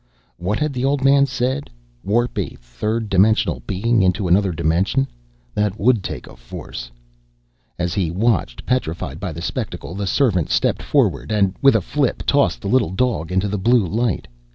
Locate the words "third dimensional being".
2.55-4.01